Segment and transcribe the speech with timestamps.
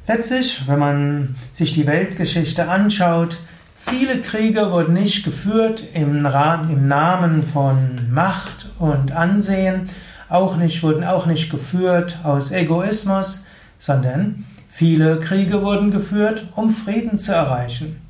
[0.07, 3.39] Letztlich, wenn man sich die Weltgeschichte anschaut,
[3.77, 9.91] viele Kriege wurden nicht geführt im, im Namen von Macht und Ansehen,
[10.29, 13.45] auch nicht, wurden auch nicht geführt aus Egoismus,
[13.79, 18.01] sondern viele Kriege wurden geführt, um Frieden zu erreichen.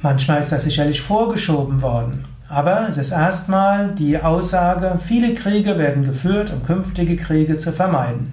[0.00, 2.24] Manchmal ist das sicherlich vorgeschoben worden.
[2.48, 8.32] Aber es ist erstmal die Aussage, viele Kriege werden geführt, um künftige Kriege zu vermeiden.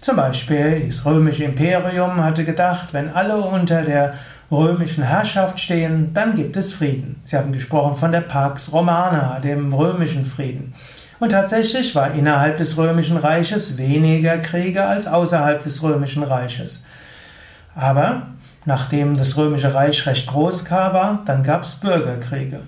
[0.00, 4.12] Zum Beispiel das römische Imperium hatte gedacht, wenn alle unter der
[4.50, 7.20] römischen Herrschaft stehen, dann gibt es Frieden.
[7.24, 10.72] Sie haben gesprochen von der Pax Romana, dem römischen Frieden.
[11.18, 16.84] Und tatsächlich war innerhalb des römischen Reiches weniger Kriege als außerhalb des römischen Reiches.
[17.74, 18.28] Aber
[18.64, 22.60] nachdem das römische Reich recht groß war, dann gab es Bürgerkriege.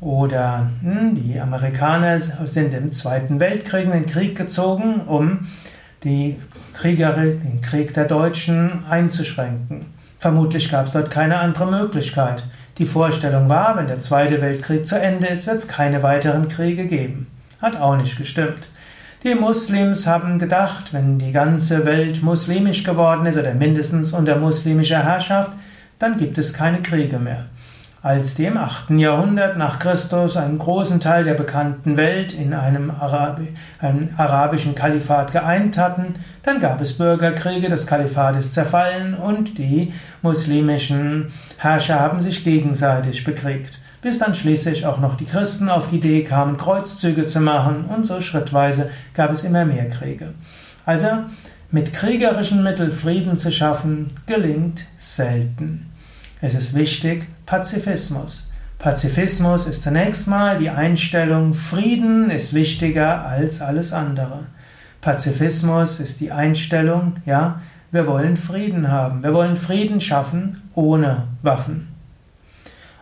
[0.00, 5.48] Oder hm, die Amerikaner sind im Zweiten Weltkrieg in den Krieg gezogen, um
[6.04, 6.36] die
[6.74, 9.86] Krieger, den Krieg der Deutschen einzuschränken.
[10.20, 12.44] Vermutlich gab es dort keine andere Möglichkeit.
[12.78, 16.86] Die Vorstellung war, wenn der Zweite Weltkrieg zu Ende ist, wird es keine weiteren Kriege
[16.86, 17.26] geben.
[17.60, 18.68] Hat auch nicht gestimmt.
[19.24, 25.02] Die Muslims haben gedacht, wenn die ganze Welt muslimisch geworden ist oder mindestens unter muslimischer
[25.02, 25.50] Herrschaft,
[25.98, 27.46] dann gibt es keine Kriege mehr.
[28.00, 28.90] Als die im 8.
[28.90, 33.48] Jahrhundert nach Christus einen großen Teil der bekannten Welt in einem, Arabi
[33.80, 39.92] einem, arabischen Kalifat geeint hatten, dann gab es Bürgerkriege, das Kalifat ist zerfallen und die
[40.22, 43.80] muslimischen Herrscher haben sich gegenseitig bekriegt.
[44.00, 48.06] Bis dann schließlich auch noch die Christen auf die Idee kamen, Kreuzzüge zu machen und
[48.06, 50.34] so schrittweise gab es immer mehr Kriege.
[50.86, 51.08] Also
[51.72, 55.90] mit kriegerischen Mitteln Frieden zu schaffen, gelingt selten.
[56.40, 58.48] Es ist wichtig, Pazifismus.
[58.78, 64.46] Pazifismus ist zunächst mal die Einstellung, Frieden ist wichtiger als alles andere.
[65.00, 67.56] Pazifismus ist die Einstellung, ja,
[67.90, 69.22] wir wollen Frieden haben.
[69.22, 71.88] Wir wollen Frieden schaffen ohne Waffen.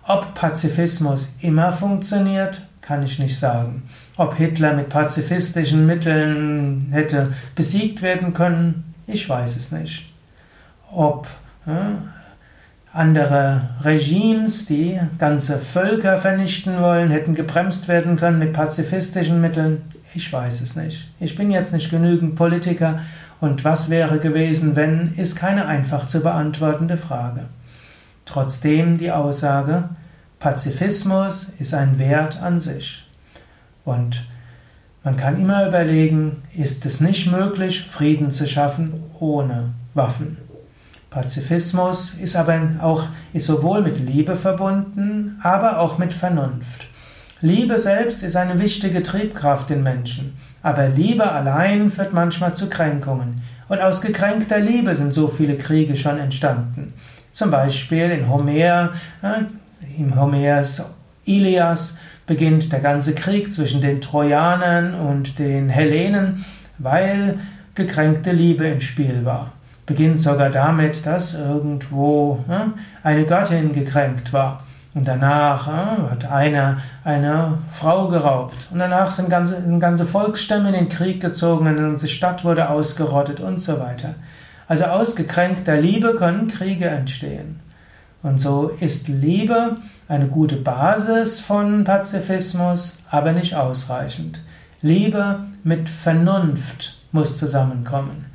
[0.06, 3.82] Ob Pazifismus immer funktioniert, kann ich nicht sagen.
[4.16, 10.12] Ob Hitler mit pazifistischen Mitteln hätte besiegt werden können, ich weiß es nicht.
[10.92, 11.26] Ob
[12.97, 19.83] andere Regimes, die ganze Völker vernichten wollen, hätten gebremst werden können mit pazifistischen Mitteln.
[20.15, 21.11] Ich weiß es nicht.
[21.21, 23.01] Ich bin jetzt nicht genügend Politiker
[23.41, 27.47] und was wäre gewesen, wenn, ist keine einfach zu beantwortende Frage.
[28.25, 29.91] Trotzdem die Aussage,
[30.39, 33.07] Pazifismus ist ein Wert an sich.
[33.84, 34.27] Und
[35.05, 40.39] man kann immer überlegen, ist es nicht möglich, Frieden zu schaffen ohne Waffen?
[41.11, 46.87] Pazifismus ist aber auch ist sowohl mit Liebe verbunden, aber auch mit Vernunft.
[47.41, 53.37] Liebe selbst ist eine wichtige Triebkraft in Menschen, aber Liebe allein führt manchmal zu Kränkungen.
[53.69, 56.93] Und aus gekränkter Liebe sind so viele Kriege schon entstanden.
[57.33, 58.91] Zum Beispiel in Homer,
[59.99, 60.84] im Homers
[61.25, 66.45] Ilias beginnt der ganze Krieg zwischen den Trojanern und den Hellenen,
[66.78, 67.39] weil
[67.75, 69.53] gekränkte Liebe im Spiel war
[69.86, 74.64] beginnt sogar damit, dass irgendwo ne, eine Göttin gekränkt war.
[74.94, 78.56] Und danach hat einer eine Frau geraubt.
[78.72, 82.70] Und danach sind ganze, sind ganze Volksstämme in den Krieg gezogen, eine ganze Stadt wurde
[82.70, 84.14] ausgerottet und so weiter.
[84.69, 87.60] Also aus gekränkter Liebe können Kriege entstehen.
[88.22, 89.76] Und so ist Liebe
[90.08, 94.41] eine gute Basis von Pazifismus, aber nicht ausreichend.
[94.82, 98.26] Liebe mit Vernunft muss zusammenkommen.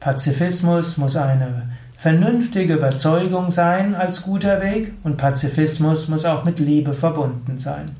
[0.00, 6.94] Pazifismus muss eine vernünftige Überzeugung sein als guter Weg und Pazifismus muss auch mit Liebe
[6.94, 7.96] verbunden sein.